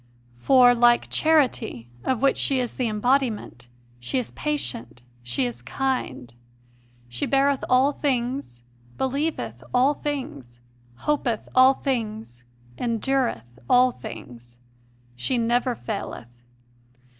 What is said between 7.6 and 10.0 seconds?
all things, believe th all